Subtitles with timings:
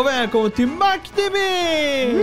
[0.00, 2.16] och välkommen till Mactemi!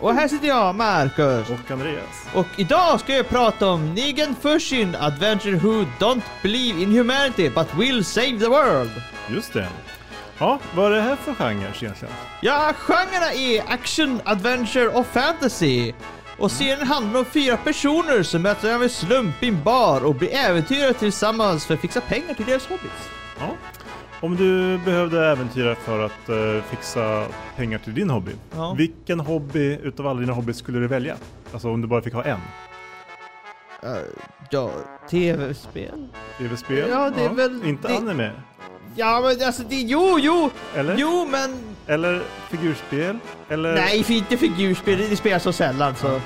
[0.00, 1.50] Och här sitter jag, Marcus.
[1.50, 2.26] Och Andreas.
[2.34, 7.74] Och idag ska jag prata om Negan Fushin Adventure Who Don't Believe in Humanity But
[7.74, 8.90] Will Save the World.
[9.28, 9.68] Just det.
[10.38, 12.14] Ja, vad är det här för genre egentligen?
[12.40, 15.92] Ja, genrerna är action, adventure och fantasy.
[16.38, 20.34] Och serien handlar om fyra personer som möter över slump i en bar och blir
[20.34, 23.08] äventyrare tillsammans för att fixa pengar till deras hobbys.
[23.38, 23.56] Ja.
[24.20, 28.32] Om du behövde äventyra för att eh, fixa pengar till din hobby.
[28.54, 28.74] Ja.
[28.78, 31.16] Vilken hobby utav alla dina hobbys skulle du välja?
[31.52, 32.38] Alltså om du bara fick ha en?
[33.84, 33.96] Uh,
[34.50, 34.70] ja,
[35.10, 36.08] tv-spel?
[36.38, 36.88] TV-spel?
[36.90, 38.30] Ja, det är väl- Inte det- anime?
[38.96, 40.96] Ja, men alltså det, jo, jo, Eller?
[40.98, 41.50] jo, men
[41.86, 43.18] Eller figurspel?
[43.48, 43.74] Eller?
[43.74, 46.20] nej, för inte figurspel, det spelas så sällan så.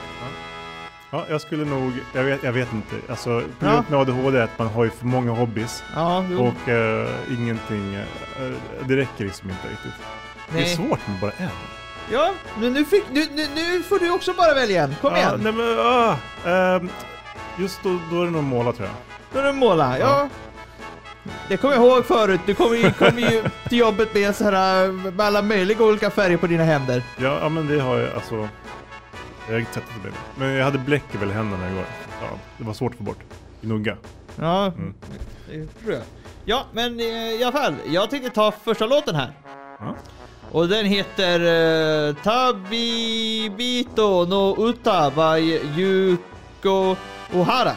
[1.14, 2.96] Ja, jag skulle nog, jag vet, jag vet inte.
[3.08, 3.46] Alltså, Ja.
[3.58, 5.82] problemet med ADHD är att man har ju för många hobbys.
[5.94, 6.46] Ja, jo.
[6.46, 8.04] Och eh, ingenting, eh,
[8.88, 9.92] det räcker liksom inte riktigt.
[10.52, 10.76] Det är nej.
[10.76, 11.48] svårt med bara en.
[12.12, 14.94] Ja, men nu, fick, nu, nu, nu får du också bara välja en.
[15.00, 15.40] Kom Ja, igen.
[15.42, 16.88] nej men, ah, ehm,
[17.58, 18.96] just då, då är det nog måla tror jag.
[19.32, 19.98] Nu är det måla.
[19.98, 20.28] Ja.
[21.48, 22.40] Det kommer jag ihåg förut.
[22.46, 26.36] Du kom ju, kom ju till jobbet med så här med alla möjliga olika färger
[26.36, 27.02] på dina händer.
[27.16, 28.48] Ja, ja men det har jag alltså.
[29.46, 30.10] Jag har inte sett det.
[30.38, 31.84] Men jag hade bläck i väl händerna igår.
[32.20, 32.28] Ja,
[32.58, 33.22] det var svårt att få bort.
[33.60, 33.96] Gnugga.
[34.36, 34.94] Ja, Mm.
[35.50, 36.02] det tror jag.
[36.44, 37.74] Ja, men eh, i alla fall.
[37.86, 39.32] Jag tänkte ta första låten här.
[39.78, 39.94] Ja.
[40.50, 41.40] Och den heter
[42.08, 42.14] uh,
[43.14, 46.96] Tabibito no Uta by Yuko
[47.34, 47.72] Ohara.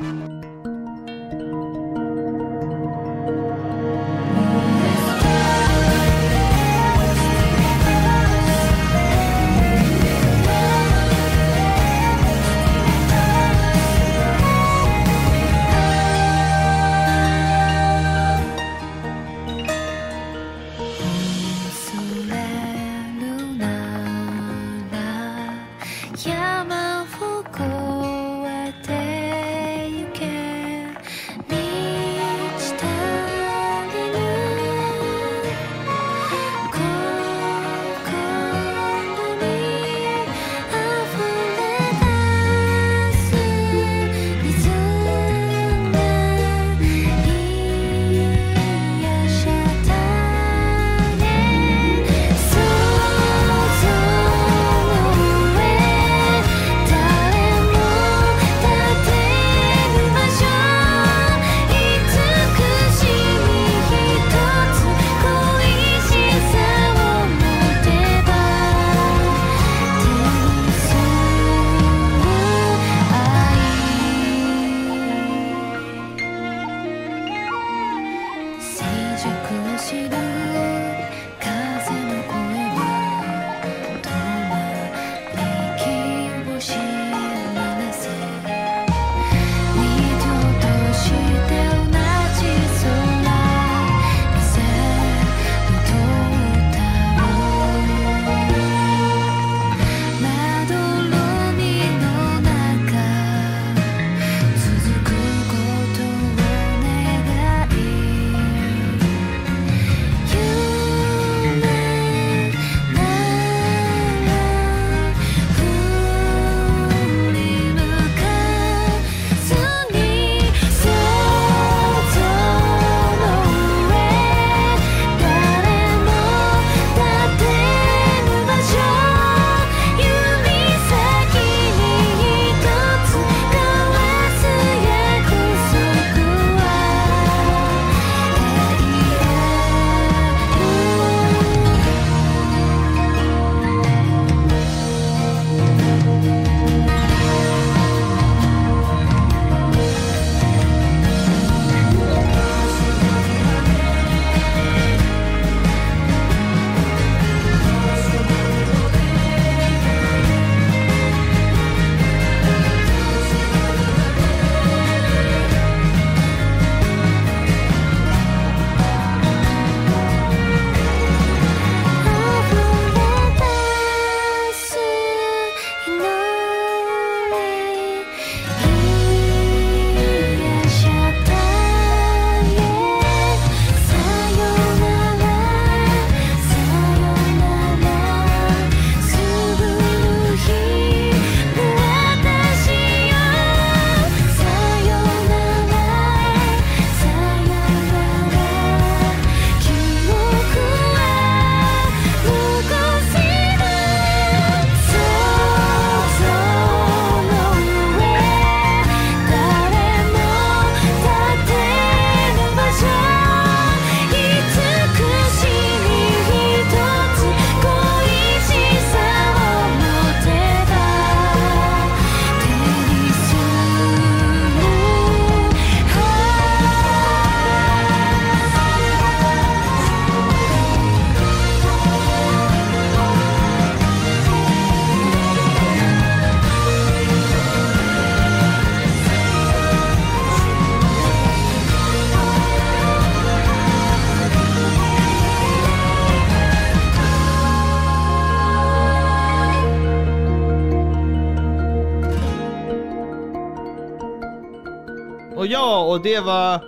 [255.98, 256.62] Och det var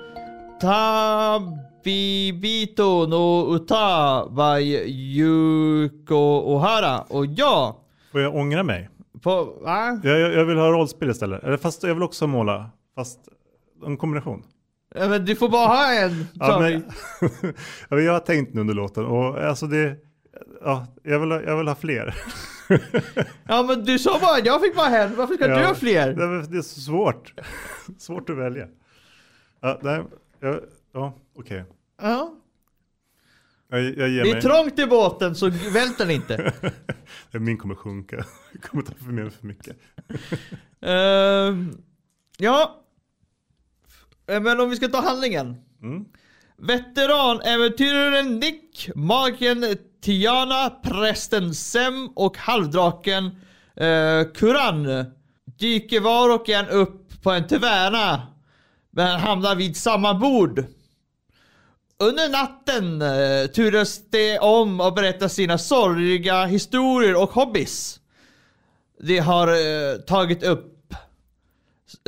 [1.81, 6.15] Tabibito no Uta by Yuko
[6.55, 7.01] Ohara.
[7.01, 7.81] Och ja,
[8.11, 8.89] Får jag ångra mig?
[9.21, 9.43] på...
[9.61, 9.99] Va?
[10.03, 11.43] Jag, jag, vill ha rollspel istället.
[11.43, 12.69] Eller fast jag vill också måla.
[12.95, 13.19] Fast
[13.85, 14.43] en kombination.
[14.95, 16.83] Ja, men du får bara ha en Ja, men,
[17.89, 19.95] ja, jag har tänkt nu under låten och alltså det...
[20.63, 22.15] Ja, jag vill ha, jag vill ha fler.
[23.47, 25.15] Ja men du sa bara jag fick bara en.
[25.15, 26.13] Varför ska Ja, du ha fler?
[26.51, 27.33] Det är så svårt.
[27.97, 28.67] svårt att välja.
[29.61, 30.03] Ja, nej,
[30.39, 30.59] jag,
[30.93, 31.63] ja okej.
[32.01, 32.33] Ja.
[33.71, 34.41] Jag, jag ger Det är mig.
[34.41, 36.53] trångt i båten så vält den inte.
[37.31, 38.25] Min kommer sjunka.
[38.53, 39.77] Jag kommer ta för mig för mycket.
[40.81, 41.77] Ehm,
[42.37, 42.83] ja.
[44.27, 45.55] Eh, Men om vi ska ta handlingen.
[45.81, 46.05] Mm.
[46.57, 49.65] Veteranäventyraren Nick, magen
[50.01, 53.25] Tiana, prästen Sem och halvdraken
[53.75, 55.05] eh, Kuran
[55.59, 58.27] dyker var och en upp på en taverna
[58.99, 60.65] men hamnar vid samma bord.
[61.99, 67.99] Under natten eh, turas de om att berätta sina sorgliga historier och hobbys.
[69.01, 70.93] De har eh, tagit upp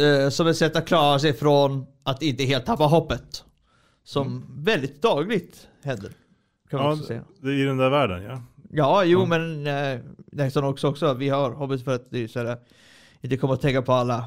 [0.02, 3.44] eh, som ett sätt att klara sig från att inte helt tappa hoppet.
[4.04, 6.12] Som väldigt dagligt händer.
[6.70, 7.24] Kan man Ja, också säga.
[7.42, 8.42] det är i den där världen ja.
[8.72, 10.00] Ja, jo men eh,
[10.32, 11.14] nästan också, också.
[11.14, 12.58] Vi har hobbys för att det är så här,
[13.22, 14.26] inte komma att tänka på alla.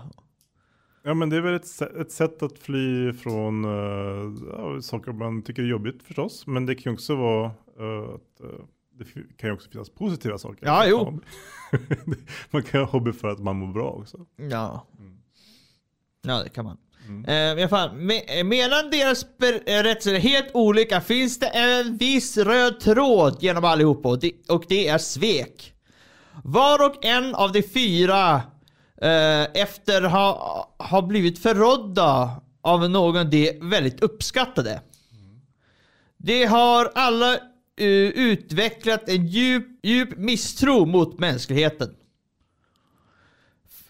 [1.07, 3.65] Ja men det är väl ett, ett sätt att fly från
[4.53, 6.47] ja, saker man tycker är jobbigt förstås.
[6.47, 8.65] Men det kan ju också vara eh, att eh,
[8.99, 9.05] det
[9.37, 10.67] kan ju också finnas positiva saker.
[10.67, 11.21] Ja, jo.
[12.51, 14.27] man kan ha hobby för att man mår bra också.
[14.37, 14.87] Ja.
[16.27, 16.77] Ja, det kan man.
[17.09, 17.59] Mm.
[17.59, 23.37] Eh, fall, me- medan deras berättelser är helt olika finns det en viss röd tråd
[23.41, 25.75] genom allihopa och det, och det är svek.
[26.45, 28.43] Var och en av de fyra
[29.01, 34.81] Eh, efter ha, ha blivit förrådda av någon de väldigt uppskattade.
[36.17, 37.35] De har alla
[37.81, 41.95] eh, utvecklat en djup, djup misstro mot mänskligheten.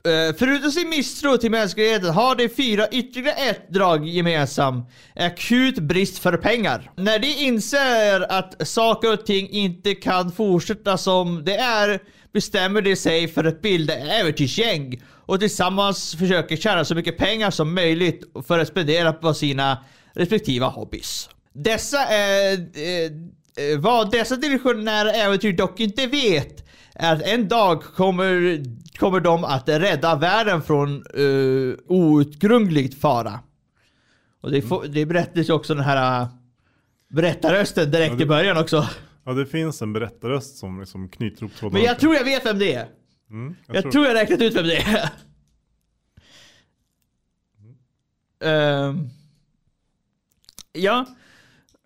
[0.09, 4.91] Eh, förutom sin misstro till mänskligheten har de fyra ytterligare ett drag gemensamt.
[5.17, 6.91] Akut brist för pengar.
[6.97, 12.01] När de inser att saker och ting inte kan fortsätta som det är
[12.33, 17.51] bestämmer de sig för att bilda ett äventyrsgäng och tillsammans försöker tjäna så mycket pengar
[17.51, 19.79] som möjligt för att spendera på sina
[20.13, 21.29] respektiva hobbys.
[21.53, 22.53] Dessa är...
[22.53, 23.05] Eh,
[23.57, 26.64] eh, vad dessa divisionära äventyr dock inte vet
[26.95, 28.63] att en dag kommer,
[28.99, 33.41] kommer de att rädda världen från uh, outgrundligt fara.
[34.41, 36.29] Och det, får, det berättas ju också den här uh,
[37.09, 38.89] berättarrösten direkt Ja, det- i början också.
[39.25, 41.79] Ja det finns en berättarröst som liksom knyter ihop trådarna.
[41.79, 42.87] Men jag tror jag vet vem det är.
[43.31, 45.11] Mm, Jag, tror jag räknat ut vem det är.
[48.45, 49.09] Ehm,
[50.73, 51.07] ja.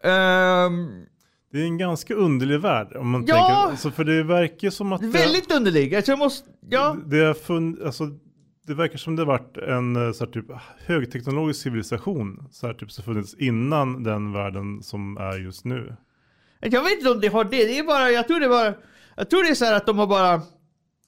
[0.03, 1.07] Ehm,
[1.52, 3.35] Det är en ganska underlig värld om man Ja!
[3.35, 3.71] tänker.
[3.71, 5.00] Alltså, för det verkar som att...
[5.00, 5.93] det- väldigt underlig.
[5.93, 6.50] Jag tror jag måste...
[6.71, 6.97] Ja.
[7.07, 8.05] Det, det, fun, alltså,
[8.67, 10.45] det verkar som det varit en eh, så här, typ,
[10.87, 15.97] högteknologisk civilisation så här, typ, som funnits innan den världen som är just nu.
[16.61, 17.50] Jag vet inte om det har det.
[17.64, 18.11] Det är bara...
[18.11, 18.75] Jag tror det bara...
[19.17, 20.40] Jag tror det är så här att de har bara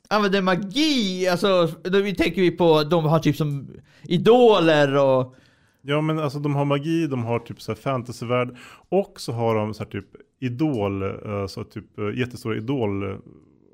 [0.08, 1.28] använder magi.
[1.28, 2.82] Alltså, då vi tänker vi på...
[2.82, 3.68] De har typ som
[4.02, 5.34] idoler och...
[5.82, 8.56] Ja men alltså de har magi, de har typ så här fantasyvärld
[8.88, 10.06] och så har de så här typ
[10.40, 13.16] idol, eh, så typ eh, jättestora idol, eh,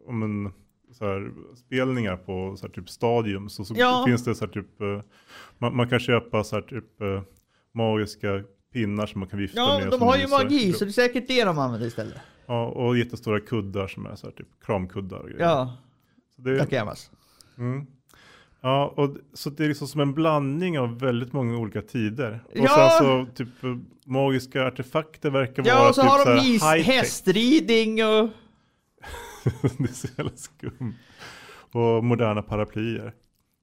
[0.07, 0.53] om en,
[0.93, 3.49] så här, spelningar på så här, typ stadium.
[3.49, 4.03] Så, så Ja.
[4.07, 5.01] finns det så här typ, eh,
[5.59, 7.23] man, man kan köpa så här typ eh,
[7.73, 8.43] magiska
[8.73, 9.87] pinnar som man kan vifta Ja, med.
[9.91, 12.17] de som har ju magi så det är säkert det de använder istället.
[12.47, 15.43] Ja, och jättestora kuddar som är så här typ kramkuddar och grejer.
[15.45, 15.77] Ja,
[16.37, 16.73] Så det, tack.
[17.59, 17.87] Mm.
[18.61, 22.41] Ja, och så det är liksom som en blandning av väldigt många olika tider.
[22.49, 22.91] Och Ja.
[22.99, 23.49] sen så typ
[24.07, 28.29] magiska artefakter verkar vara Ja, och så typ har de is, hästridning och...
[29.79, 30.95] det är så jävla skumt.
[31.73, 33.15] Och moderna paraplyer.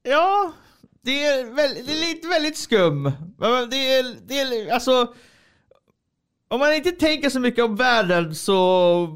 [0.02, 0.52] Ja,
[1.02, 3.02] det är, väl, det är lite väldigt skum.
[3.70, 5.14] Det är, det är alltså...
[6.48, 9.08] Om man inte tänker så mycket om världen så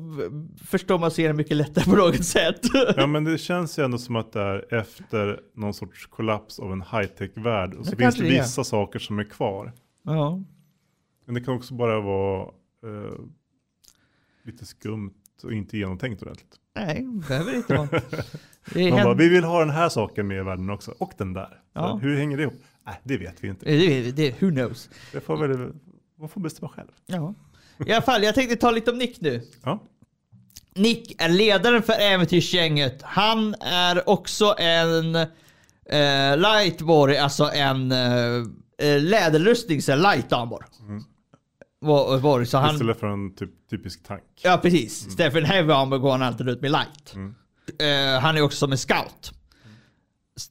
[0.65, 2.61] förstår man serien mycket lättare på något sätt.
[2.97, 6.73] Ja men det känns ju ändå som att det är efter någon sorts kollaps av
[6.73, 7.75] en high-tech-värld.
[7.75, 8.43] Och så Det finns det det är.
[8.43, 9.73] vissa saker som är kvar.
[10.03, 10.41] Ja.
[11.25, 12.43] Men det kan också bara vara
[12.85, 13.19] eh,
[14.45, 16.57] lite skumt och inte genomtänkt ordentligt.
[16.77, 17.89] Nej, det behöver inte vara.
[18.75, 20.95] Det, Man bara, vi vill ha den här saken med i världen också.
[20.99, 21.61] Och den där.
[21.73, 21.99] Ja.
[22.03, 22.55] Hur hänger det ihop?
[22.87, 23.65] Nej, det vet vi inte.
[23.67, 24.91] det, det, who knows?
[25.13, 25.73] Det får väl,
[26.19, 26.89] man får bestämma själv.
[27.07, 27.35] Ja.
[27.87, 29.43] I alla fall, jag tänkte ta lite om Nick nu.
[29.65, 29.83] Ja.
[30.75, 33.03] Nick är ledaren för äventyrsgänget.
[33.03, 38.37] Han är också en eh, lightborg, alltså en, eh,
[38.79, 40.67] eh, läderrustning, så light armor.
[41.81, 44.23] Var, var, så han, Istället för en typ, typisk tank.
[44.43, 45.07] Ja precis.
[45.07, 47.15] Istället för en heavy armor går han alltid ut med light.
[47.79, 49.33] Eh, han är också som en scout.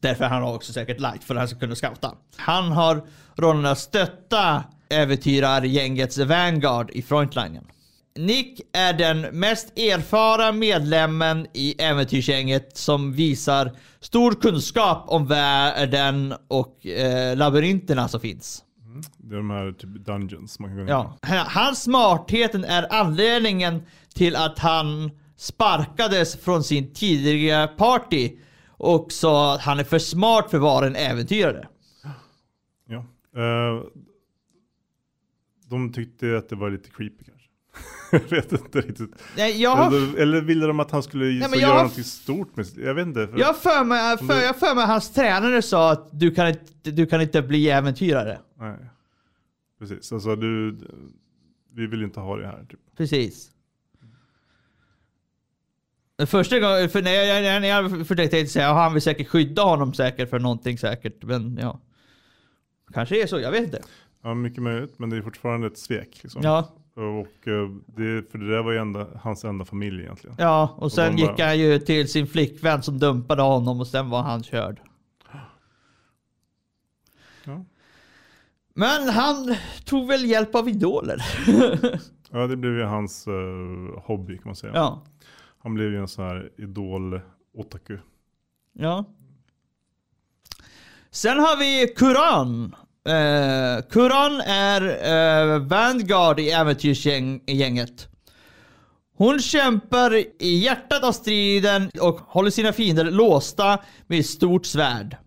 [0.01, 2.15] Därför han har också säkert light för att han ska kunna scouta.
[2.36, 7.63] Han har rollen att stötta äventyrargängets Vanguard i frontlinjen.
[8.15, 16.86] Nick är den mest erfarna medlemmen i äventyrsgänget som visar stor kunskap om världen och
[16.86, 18.63] eh, labyrinterna som finns.
[19.17, 20.88] Det är de här typ dungeons man kan gå in.
[20.88, 21.17] Ja.
[21.48, 28.32] Hans smartheten är anledningen till att han sparkades från sin tidigare party
[28.67, 31.67] och sa att han är för smart för att vara en äventyrare.
[32.88, 33.06] Ja.
[33.41, 33.84] Eh,
[35.69, 37.47] de tyckte att det var lite creepy kanske.
[38.12, 39.12] jag vet inte riktigt.
[39.38, 42.55] Nej, jag har, Eller, eller ville de att han skulle jag göra har- någonting stort
[42.55, 43.27] med Jag vet inte.
[43.27, 46.91] För, jag för mig, för, jag för mig hans tränare sa att du kan inte,
[46.91, 48.39] du kan inte bli äventyrare.
[48.59, 48.77] Nej.
[49.79, 50.77] Precis, alltså du,
[51.74, 52.65] vi vill inte ha det här.
[52.69, 52.79] Typ.
[52.97, 53.51] Precis.
[56.27, 59.27] Första gången, för när jag, när jag, när jag försökte säga att han vill säkert
[59.27, 61.24] skydda honom säkert för någonting säkert.
[61.24, 61.81] Men ja.
[62.93, 63.81] Kanske är så, jag vet inte.
[64.27, 66.19] Ja, mycket möjligt, men det är fortfarande ett svek.
[66.24, 66.41] Liksom.
[66.43, 70.36] Ja, Och, eh, det, för det där var ju enda, hans enda familj egentligen.
[70.39, 74.10] ja och sen bara- gick han ju till sin flickvän som dumpade honom och sen
[74.10, 74.81] var han körd.
[77.43, 77.65] Ja.
[78.74, 79.55] Men han
[79.86, 81.22] tog väl hjälp av idoler.
[82.31, 83.34] Ja, det blev ju hans eh,
[84.03, 84.72] hobby kan man säga.
[84.75, 85.03] ja.
[85.60, 87.98] Han blev ju en sån här idol-otaku.
[88.74, 89.05] Ja.
[91.10, 92.75] Sen har vi Kuran.
[93.07, 98.07] Eh, Kuran är eh, Vanguard i äventyrsgänget.
[99.17, 105.17] Hon kämpar i hjärtat av striden och håller sina fiender låsta med ett stort svärd.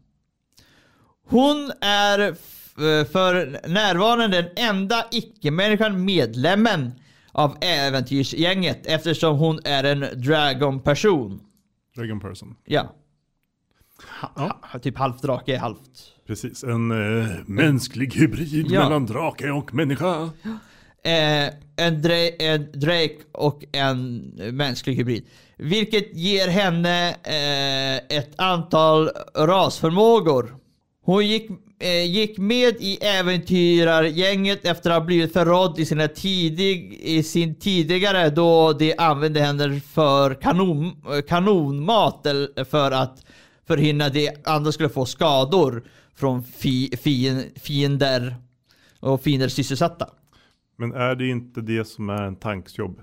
[1.27, 6.93] Hon är eh, för närvarande den enda icke-människan medlemmen
[7.33, 11.41] av äventyrsgänget eftersom hon är en dragon-person.
[11.97, 12.57] Dragon person.
[12.65, 12.95] Ja.
[14.21, 16.15] Ha, ha, typ halvt drake, halvt.
[16.31, 18.83] Precis, en eh, mänsklig hybrid Ja.
[18.83, 20.31] mellan drake och människa.
[21.05, 24.19] Eh, en, dra en Drake och en
[24.53, 25.25] mänsklig hybrid.
[25.57, 30.57] Vilket ger henne eh, ett antal rasförmågor.
[31.05, 37.01] Hon gick, eh, gick med i äventyrargänget efter att ha blivit förrådd i, sina tidig,
[37.03, 42.27] i sin tidigare då de använde henne för kanon, eh, kanonmat
[42.71, 43.25] för att
[43.67, 45.83] förhindra att de andra skulle få skador
[46.15, 48.37] från fi, fin, fiender
[49.01, 50.09] och fiender sysselsatta.
[50.79, 53.01] Men är det inte det som är en tanksjobb?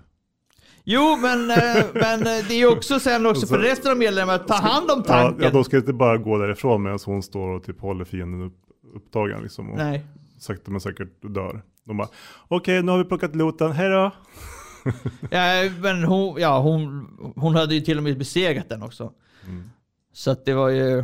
[0.83, 3.97] Jo, men, eh, men eh, det är också sen också Och så- för resten av
[3.97, 5.43] medlemmarna att ta hand om Ja, tanken.
[5.43, 8.57] ja, de ska inte bara gå därifrån medan hon står och typ håller fienden upp,
[8.95, 9.69] upptagen liksom.
[9.71, 10.05] Och Nej.
[10.39, 11.61] sakta men säkert dör.
[11.85, 12.07] De bara,
[12.47, 14.11] okej nu har vi plockat loten, hejdå.
[15.31, 19.13] Ja, men hon, ja, hon, hon hade ju till och med besegrat den också.
[19.47, 19.69] Mm.
[20.13, 21.03] Så att det var ju...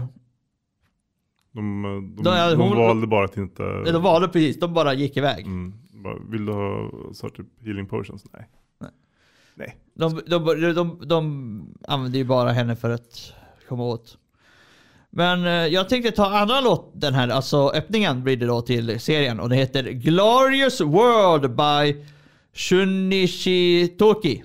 [1.54, 1.84] De,
[2.24, 3.64] de, är de hon- valde bara att inte...
[3.64, 5.46] De valde precis, de bara gick iväg.
[5.46, 8.26] Mm, bara, vill du ha så typ healing potions?
[8.34, 8.50] Nej.
[8.82, 8.92] Nej.
[9.56, 9.78] Nej.
[9.94, 13.34] De, de, de, de, de använde ju bara henne för att
[13.70, 14.18] komma åt.
[15.10, 19.40] Men eh, jag tänkte ta andra låten här, alltså öppningen blir det då till serien
[19.40, 22.06] och det heter Glorious World by
[22.54, 24.42] Shunichi Toki.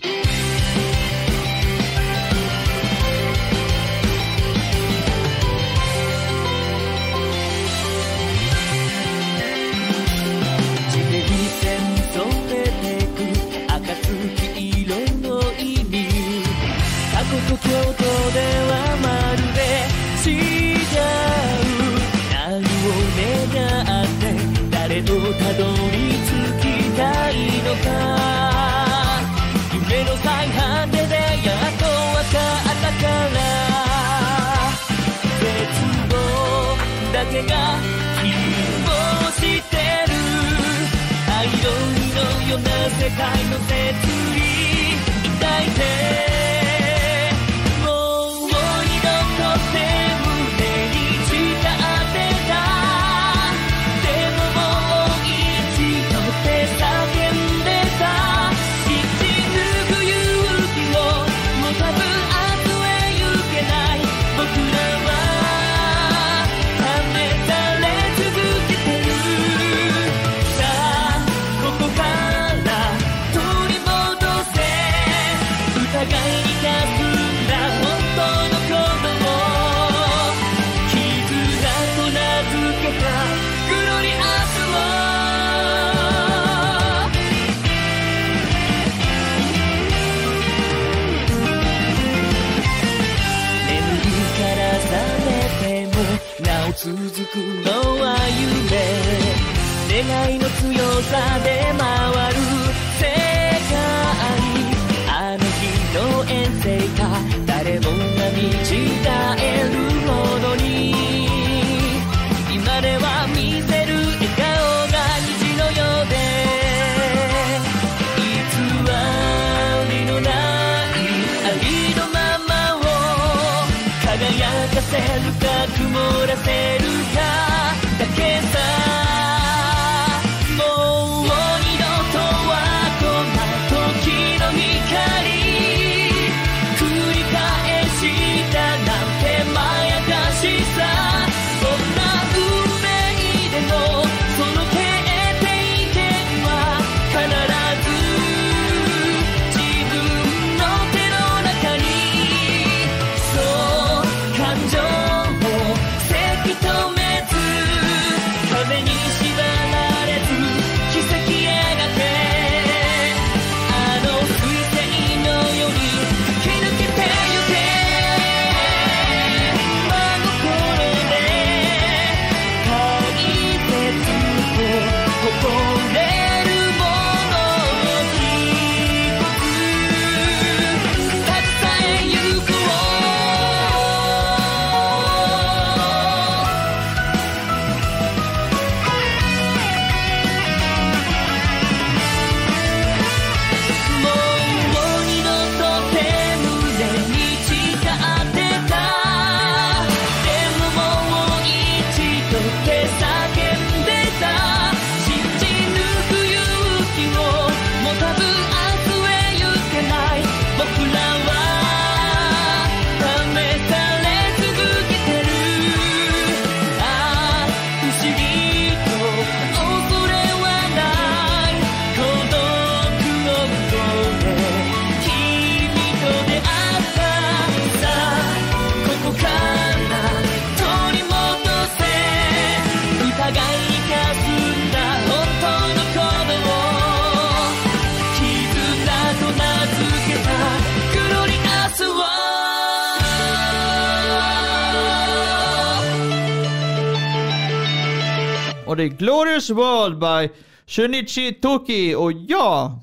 [248.80, 250.34] Är Glorious World by
[250.66, 252.80] Shunichi Toki och ja.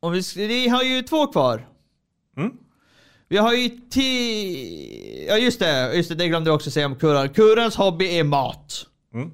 [0.00, 1.68] Och vi, vi har ju två kvar.
[2.36, 2.52] Mm.
[3.28, 5.26] Vi har ju ti...
[5.28, 7.28] Ja just det, just det, det glömde jag också säga om Kurran.
[7.28, 8.86] Kurrans hobby är mat.
[9.14, 9.30] Mm.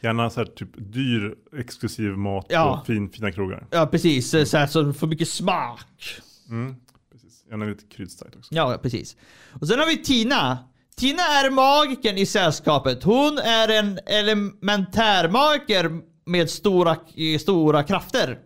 [0.00, 2.78] Gärna så här typ dyr exklusiv mat Ja.
[2.78, 3.66] på fin, fina krogar.
[3.70, 6.20] Ja precis, så här så får mycket smak.
[6.48, 6.76] Mm.
[7.12, 7.44] Precis.
[7.50, 8.54] Gärna lite kryddstarkt också.
[8.54, 9.16] Ja, precis.
[9.60, 10.58] Och sen har vi Tina.
[10.96, 13.02] Tina är magiken i sällskapet.
[13.02, 15.90] Hon är en elementärmagiker
[16.24, 16.96] med stora,
[17.40, 18.38] stora krafter.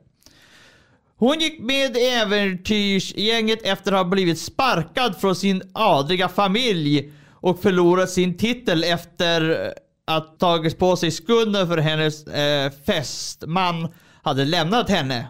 [1.16, 7.62] Hon gick med i äventyrsgänget efter att ha blivit sparkad från sin adliga familj och
[7.62, 9.72] förlorat sin titel efter
[10.06, 13.88] att tagit på sig skulden för hennes eh, fästman
[14.22, 15.28] hade lämnat henne.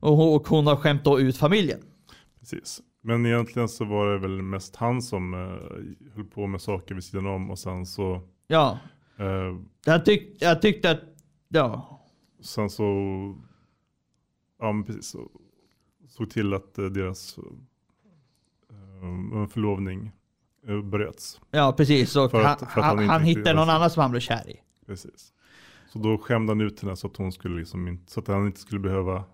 [0.00, 1.80] Och hon, och hon har skämt då ut familjen.
[2.40, 2.80] Precis.
[3.08, 7.04] Men egentligen så var det väl mest han som eh, höll på med saker vid
[7.04, 8.78] sidan om och sen så Ja,
[9.16, 11.00] eh, Jag, tyck, jag tyckte att,
[11.48, 12.00] ja.
[12.40, 12.84] Sen så,
[14.58, 15.30] ja men precis, så
[16.08, 17.38] såg till att eh, deras
[18.70, 20.10] eh, förlovning
[20.68, 21.40] eh, bröts.
[21.50, 24.00] Ja precis, och För han, att- för att han han, han hittade någon annan som
[24.00, 24.60] han blev kär i.
[24.86, 25.32] Precis.
[25.92, 28.46] Så då skämde han ut henne så att hon skulle liksom inte, så att han
[28.46, 29.24] inte skulle behöva,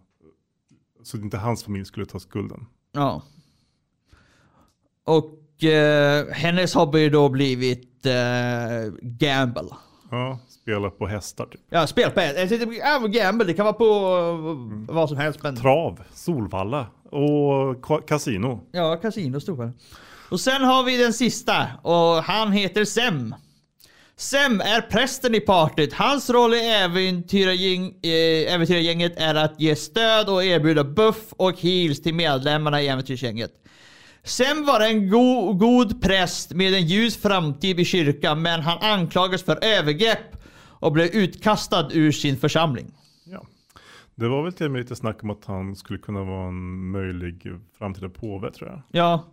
[1.03, 2.67] så att inte hans familj skulle ta skulden.
[2.93, 3.23] Ja.
[5.05, 9.69] Och eh, hennes hobby har då blivit eh, gamble.
[10.11, 11.61] Ja, spela på hästar typ.
[11.71, 12.21] Ja, spel på
[12.81, 13.85] ja, gamble, det kan vara på
[14.89, 15.43] eh, vad som helst.
[15.43, 18.61] Men, Trav, Solvalla och ka- kasino.
[18.73, 19.73] ja, kasino stod.
[20.31, 23.35] Och sen har vi den sista och han heter Sem.
[24.17, 25.93] Sem är prästen i partyt.
[25.93, 32.03] Hans roll i äventyrargäng, eh, äventyrargänget är att ge stöd och erbjuda buff och heals
[32.03, 33.51] till medlemmarna i äventyrsgänget.
[34.25, 39.43] Sem var en go god präst med en ljus framtid i kyrkan men han anklagas
[39.43, 42.93] för övergrepp och blev utkastad ur sin församling.
[43.25, 43.47] Ja.
[44.15, 46.91] Det var väl till och med lite snack om att han skulle kunna vara en
[46.91, 47.43] möjlig
[47.79, 48.83] framtida påve tror jag.
[48.91, 49.25] Ja,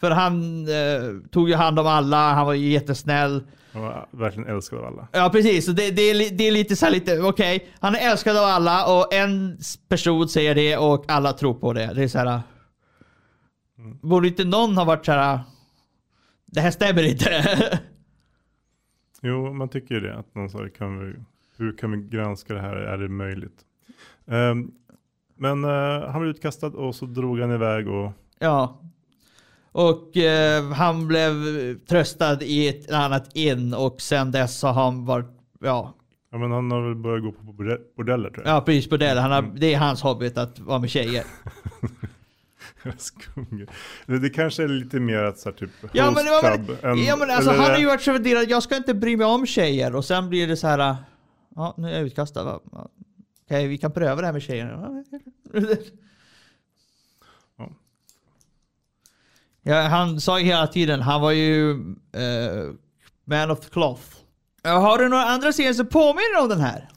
[0.00, 3.44] för han eh, tog ju hand om alla, han var jättesnäll.
[3.72, 5.08] Han var verkligen älskad av alla.
[5.12, 8.10] Ja precis, så det, det, är, det är lite så här lite, okej, han är
[8.10, 11.94] älskad av alla och en person säger det och alla tror på det.
[11.94, 12.40] Det är så här.
[14.02, 15.40] Borde inte någon ha varit så här.
[16.46, 17.80] det här stämmer inte.
[19.26, 20.18] Jo, man tycker ju det.
[20.18, 21.14] Att någon sa, kan vi,
[21.56, 22.76] hur kan vi granska det här?
[22.76, 23.58] Är det möjligt?
[24.26, 24.70] Ehm,
[25.36, 28.80] men eh, han blev utkastad och så drog han iväg och ja.
[29.72, 31.32] Och eh, han blev
[31.78, 35.94] tröstad i ett annat in och sen dess har han varit, ja,
[36.30, 38.56] ja, men han har väl börjat gå på borde- bordeller tror jag.
[38.56, 39.20] ja precis det.
[39.20, 41.24] Han har, det är hans hobby att vara med tjejer.
[42.98, 43.66] Skum.
[44.06, 47.16] Det, det kanske är lite mer att så här, typ Ja men, men, än- ja,
[47.16, 49.46] men alltså, eller- han har ju varit så värderad, jag ska inte bry mig om
[49.46, 50.96] tjejer och sen blir det så här.
[51.56, 52.60] ja nu är jag utkastad.
[53.44, 54.78] Okej, vi kan pröva det här med tjejer.
[57.58, 57.70] Ja.
[59.62, 61.70] Ja, han sa ju hela tiden, han var ju
[62.12, 62.72] eh,
[63.24, 64.02] man of the cloth.
[64.64, 66.88] Har du några andra serier som påminner om den här?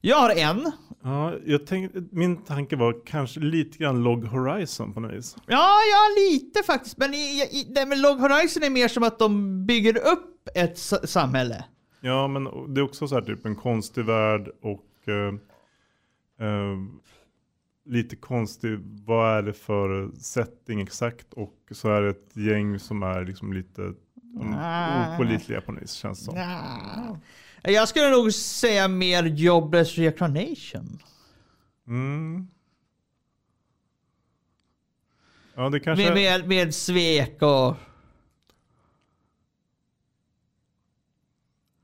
[0.00, 0.72] Jag har en.
[1.02, 5.36] Ja, jag tänkte, min tanke var kanske lite grann Log Horizon på något vis.
[5.46, 6.98] Ja, ja lite faktiskt.
[6.98, 10.78] Men i, i, det med Log Horizon är mer som att de bygger upp ett
[11.04, 11.64] samhälle.
[12.00, 15.34] Ja, men det är också så här typ en konstig värld och eh,
[16.48, 16.76] eh,
[17.84, 21.32] lite konstig, vad är det för setting exakt?
[21.32, 25.14] Och så är det ett gäng som är liksom lite um, Ah.
[25.14, 26.34] opålitliga på något vis känns det som.
[26.34, 27.18] Nja.
[27.62, 30.98] Jag skulle nog säga mer Jobless Reincarnation.
[31.86, 32.46] Mm.
[35.54, 36.04] Ja, det kanske...
[36.04, 37.74] Med, med, med svek och...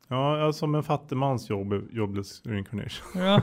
[0.08, 3.06] Ja, som en fattigmans jobb, jobless reincarnation.
[3.22, 3.42] Ja.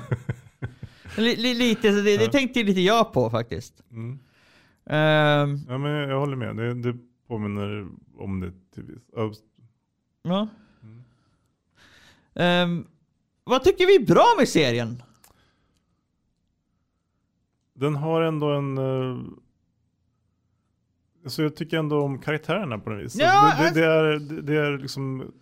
[1.18, 2.32] Li, li, lite, det, det Ja.
[2.32, 3.82] tänkte lite jag på faktiskt.
[3.92, 4.20] Mm.
[4.86, 6.56] Ehm, Ja, men jag håller med.
[6.56, 9.38] Det, det påminner om det till viss.
[10.24, 10.48] ja,
[12.36, 12.88] Ehm,
[13.44, 15.04] vad tycker vi är bra med serien?
[17.74, 18.78] Den har ändå en...
[18.78, 19.20] Uh,
[21.24, 23.16] alltså jag tycker ändå om karaktärerna på något vis.
[23.16, 25.34] Ja, det, det, alltså- det, är, det, det är liksom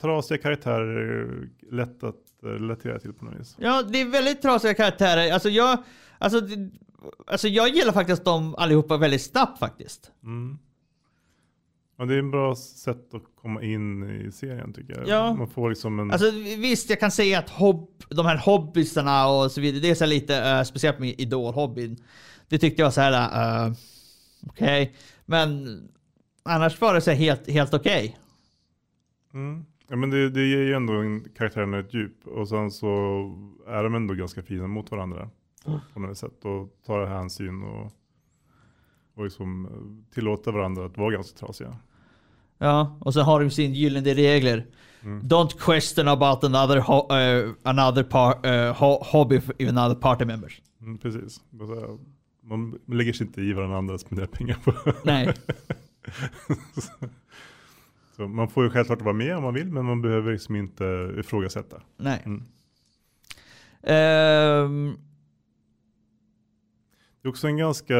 [0.00, 2.14] trasiga karaktärer, eh, lätt att
[2.44, 3.56] uh, relatera till på något vis.
[3.58, 5.32] Ja, det är väldigt trasiga karaktärer.
[5.32, 5.78] Alltså jag,
[6.18, 6.70] alltså, det-
[7.26, 10.12] alltså jag gillar faktiskt dem allihopa väldigt snabbt faktiskt.
[10.22, 10.58] Mm.
[11.98, 15.08] Ja, det är en bra sätt att komma in i serien tycker jag.
[15.08, 15.34] Ja.
[15.34, 16.10] Man får liksom en...
[16.10, 19.94] Alltså visst, jag kan säga att hobb, de här hobbysarna och så vidare, det är
[19.94, 21.96] så lite, uh, speciellt med Idol-hobbyn.
[22.48, 23.74] Det tyckte jag var så här, uh,
[24.46, 24.94] okej.
[25.26, 25.80] Men
[26.42, 28.18] annars var det så helt, helt okej.
[29.34, 29.64] Mm.
[29.88, 32.86] Ja, men det, det ger ju ändå en karaktärerna ett djup och sen så
[33.66, 35.30] är de ändå ganska fina mot varandra
[35.94, 37.92] på något sätt och tar hänsyn och,
[39.14, 41.76] och liksom eh, tillåter varandra att vara ganska trasiga.
[42.58, 44.66] Ja, och så har de sin gyllene regler.
[45.02, 45.22] Mm.
[45.22, 50.24] Don't question about another, ho- uh, another par, uh, ho- hobby for even other party
[50.24, 50.62] members.
[50.80, 51.40] Mm, precis.
[51.58, 51.98] Så-
[52.42, 54.74] Man lägger sig inte i vad den andra spenderar pengar på.
[55.04, 55.34] Nej.
[58.16, 61.14] så man får ju självklart vara med om man vill men man behöver liksom inte
[61.18, 61.76] ifrågasätta.
[61.96, 62.22] Nej.
[62.26, 62.42] Mm.
[63.82, 64.96] Ehm,
[67.22, 67.96] Det är också en ganska,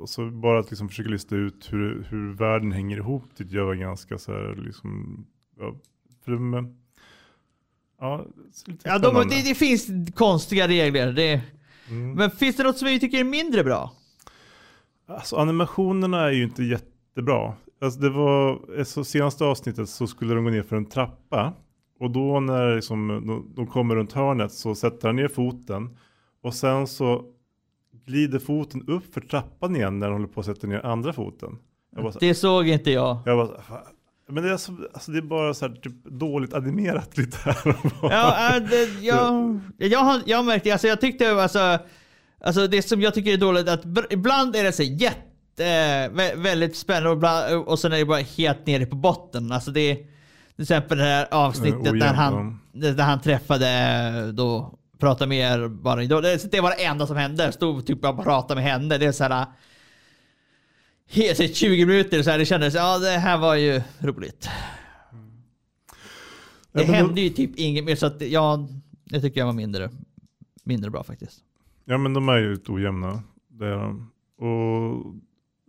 [0.00, 3.74] alltså bara att liksom försöka lista ut hur, hur världen hänger ihop tyckte jag var
[3.74, 5.24] ganska så här liksom,
[5.60, 5.74] ja,
[6.24, 6.74] de,
[8.00, 8.26] ja,
[8.84, 11.12] ja, de, det, det finns konstiga regler.
[11.12, 11.40] Det,
[11.88, 12.12] Mm.
[12.12, 13.92] men finns det något som vi tycker är mindre bra?
[15.06, 17.54] Alltså animationerna är ju inte jättebra.
[17.80, 21.52] Alltså det var, så senaste avsnittet så skulle de gå ner för en trappa.
[22.00, 25.96] Och då när liksom, de, de kommer runt hörnet så sätter han ner foten.
[26.42, 27.24] Och sen så
[28.06, 31.50] glider foten upp för trappan igen när de håller på att sätta ner andra foten.
[31.96, 33.18] Bara, Det såg inte jag.
[33.26, 33.60] jag bara,
[34.28, 37.76] men det är, så, alltså det är bara så här, typ, dåligt animerat lite här.
[38.02, 41.78] Ja, äh, det, jag, jag, jag märkte, alltså jag tyckte alltså,
[42.44, 46.76] alltså det som jag tycker är dåligt att ibland är det så jätte, vä- väldigt
[46.76, 49.52] spännande och, ibland, och sen är det bara helt nere på botten.
[49.52, 49.94] Alltså det är
[50.56, 55.68] till exempel det här avsnittet när ojämnt, han, där han träffade då, pratade med er
[55.68, 56.22] bara idag.
[56.22, 57.52] Det, var det enda som hände.
[57.52, 58.98] Stod typ och pratade med henne.
[58.98, 59.46] Det är så här
[61.06, 64.48] helt, så 20 minuter så här, det kändes, ja det här var ju roligt.
[66.72, 68.68] Det Ja, hände ju typ inget mer så att ja,
[69.04, 69.90] det tycker jag var mindre,
[70.64, 71.40] mindre bra faktiskt.
[71.84, 73.22] Ja men de är ju lite ojämna.
[73.48, 74.10] Det är de.
[74.38, 75.14] Och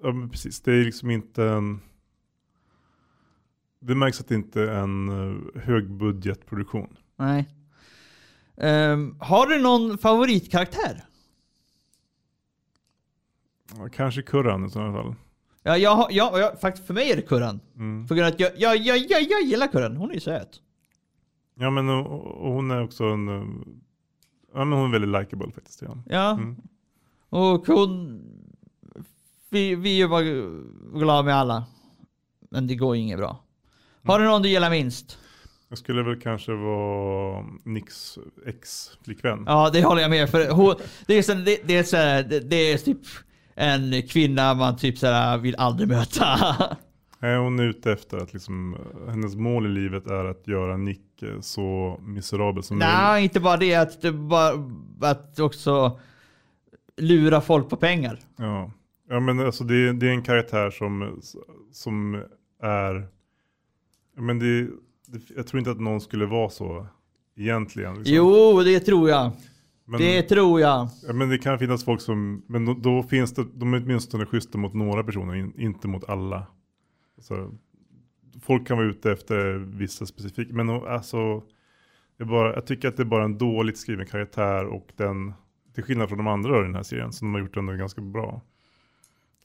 [0.04, 1.80] ja, men precis, det är liksom inte en...
[3.80, 6.98] Det märks att det inte är en uh, högbudgetproduktion.
[7.18, 7.48] Nej.
[8.58, 11.06] Ehm, har du någon favoritkaraktär?
[13.78, 15.16] Ja, kanske Kurran i sådana fall.
[15.64, 17.60] Ja, jag, jag, jag, faktiskt för mig är det Kurran.
[17.76, 18.08] Mm.
[18.08, 20.62] För att jag, jag, jag, jag, jag gillar Kurran, hon är ju söt.
[21.56, 23.30] Ja men och, och hon är också en...
[23.30, 23.44] uh,
[24.56, 25.82] Ja men hon är väldigt likable faktiskt.
[25.82, 25.98] Ja.
[26.06, 26.32] Ja.
[26.32, 26.56] Mm.
[27.30, 28.22] Och hon...
[29.50, 30.24] Vi, vi är bara
[31.00, 31.66] glada med alla.
[32.52, 33.44] Men det går ju inget bra.
[34.04, 35.20] Har du någon du gillar minst?
[35.74, 39.44] Jag skulle väl kanske vara Nicks ex-flickvän.
[39.48, 40.30] Ja, det håller jag med.
[40.30, 40.76] För hon,
[41.08, 42.98] det, är så, det, det, är så här, det, det är typ
[43.56, 46.26] en kvinna man typ så här vill aldrig möta.
[47.20, 51.22] Nej, hon är ute efter att liksom, hennes mål i livet är att göra Nick
[51.22, 52.96] eh, så miserabel som möjligt.
[52.98, 53.76] Nej, inte bara det.
[53.76, 54.54] Att, bara,
[55.12, 56.00] att också
[56.98, 58.20] lura folk på pengar.
[58.36, 58.72] Ja,
[59.10, 61.22] ja men alltså det, det är en karaktär som,
[61.72, 62.24] som
[62.62, 63.08] är,
[64.18, 64.68] men det,
[65.36, 66.88] jag tror inte att någon skulle vara så
[67.36, 67.96] egentligen.
[67.96, 68.16] liksom.
[68.16, 69.32] Jo, det tror jag.
[69.86, 70.88] men, Det tror jag.
[71.08, 74.26] ja, men det kan finnas folk som, men då, då finns det, de är åtminstone
[74.26, 76.48] schyssta mot några personer, in, inte mot alla.
[77.22, 77.52] Så,
[78.42, 81.44] folk kan vara ute efter vissa specifika, men alltså,
[82.18, 85.34] är bara, jag tycker att det är bara en dåligt skriven karaktär och den,
[85.74, 88.02] till skillnad från de andra i den här serien, som de har gjort ändå ganska
[88.02, 88.42] bra.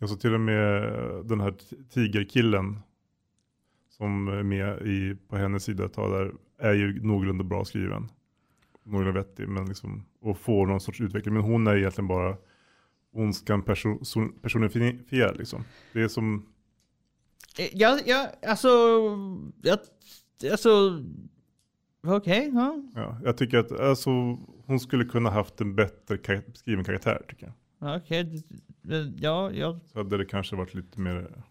[0.00, 0.82] Alltså till och med
[1.24, 1.54] den här
[1.94, 2.78] tigerkillen
[3.98, 6.32] som är med i, på hennes sida ett tag där,
[6.68, 8.08] är ju någorlunda bra skriven.
[8.84, 11.34] Någorlunda vettig, men liksom, och får någon sorts utveckling.
[11.34, 12.36] Men hon är egentligen bara
[13.12, 15.64] ondskan perso son- personifierad liksom.
[15.92, 16.46] Det är som,
[17.72, 18.68] Jag, jag, alltså,
[19.62, 19.78] jag,
[20.52, 21.04] alltså,
[22.06, 22.82] okej, ja.
[22.94, 24.10] ja, jag tycker att alltså,
[24.66, 27.46] hon skulle kunna haft en bättre kar- skriven karaktär tycker
[27.78, 27.96] jag.
[27.96, 28.42] Okej,
[28.82, 29.80] det- ja, ja.
[29.92, 31.42] Så hade det kanske varit lite mer,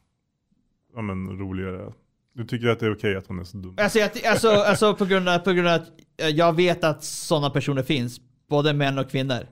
[0.96, 1.94] ja men roligare.
[2.38, 3.76] Du tycker att det är okej att hon är så dum?
[3.78, 7.04] Alltså, jag, alltså, alltså på, grund av, på grund av att eh, jag vet att
[7.04, 8.22] sådana personer finns.
[8.50, 9.48] Både män och kvinnor.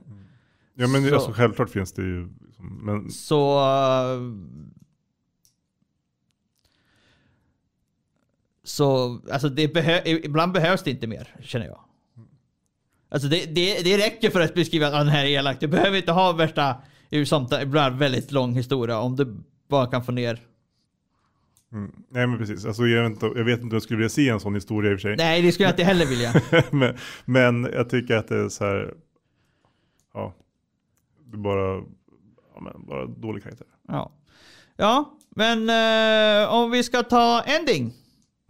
[0.74, 3.58] Ja men så- alltså, självklart finns det ju, liksom, men Så...
[3.60, 4.20] eh,
[8.64, 11.80] Så, alltså det behö, ibland behövs det inte mer, känner jag.
[13.08, 15.60] Alltså det, det, det räcker för att beskriva att den här är elak.
[15.60, 16.76] Du behöver inte ha värsta,
[17.62, 19.36] ibland väldigt lång historia om du
[19.68, 20.40] bara kan få ner.
[21.72, 21.92] Mm.
[22.10, 24.28] Nej men precis, alltså, jag, vet inte, jag vet inte om jag skulle vilja se
[24.28, 25.16] en sån historia i och för sig.
[25.16, 26.42] Nej, det skulle jag inte heller vilja.
[26.70, 28.94] men, men jag tycker att det är så här,
[30.14, 30.34] ja,
[31.30, 31.74] det är bara,
[32.54, 33.66] ja, men, bara dålig karaktär.
[33.88, 34.12] Ja,
[34.76, 37.92] ja men eh, om vi ska ta ending.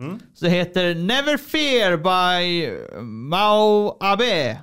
[0.01, 0.19] Mm.
[0.35, 2.71] Så heter Never Fear by
[3.03, 4.59] Mao Abe.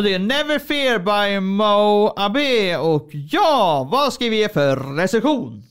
[0.00, 2.76] Och det är Never Fear by Mo Abe.
[2.76, 5.62] Och ja, vad ska vi ge för recension?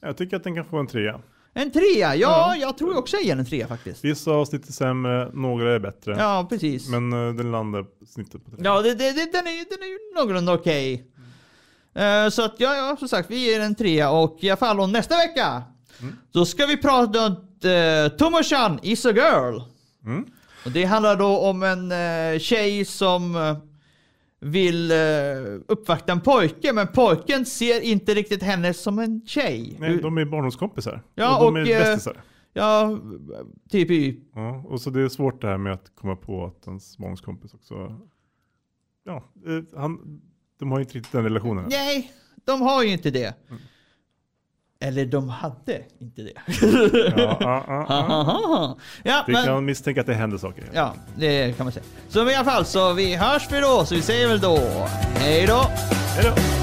[0.00, 1.20] Jag tycker att den kan få en trea.
[1.54, 2.16] En trea?
[2.16, 4.04] Ja, jag tror också jag ger en trea faktiskt.
[4.04, 6.16] Vissa avsnitt är sämre, några är bättre.
[6.18, 6.88] Ja, precis.
[6.88, 8.60] Men eh, den landar snittet på tre.
[8.64, 11.06] Ja, det, det, det, den, är, den är ju någorlunda okej.
[11.94, 14.80] Eh, så att ja, ja, som sagt, vi ger en trea och i alla fall
[14.80, 15.62] om nästa vecka
[16.32, 19.60] då ska vi prata om uh, Tomoshan is a girl.
[20.04, 20.26] Mm.
[20.64, 23.56] Och det handlar då om en uh, tjej som eh,
[24.40, 29.76] vill uh, uppvakta en pojke, men pojken ser inte riktigt henne som en tjej.
[29.78, 31.02] Nej, de är barndomskompisar.
[31.14, 32.22] Ja, och de och, är eh, bästisar.
[32.52, 32.98] Ja,
[33.70, 34.16] typ.
[34.34, 37.54] Ja, och så det är svårt det här med att komma på att ens barndomskompis
[37.54, 38.00] också...
[39.04, 40.20] Ja, eh, han,
[40.58, 41.64] de har ju inte riktigt den relationen.
[41.68, 42.12] Nej,
[42.44, 43.34] de har ju inte det.
[43.48, 43.62] Mm.
[44.84, 46.32] Eller de hade inte det.
[47.16, 48.76] Ja, ja, ja, ja.
[49.02, 50.64] ja, Vi men, kan misstänka att det händer saker.
[50.72, 51.84] ja, det kan man säga.
[52.08, 54.58] Så i alla fall, så vi hörs vi då, så vi säger väl då
[55.14, 55.66] hej då.
[56.16, 56.59] Hej då!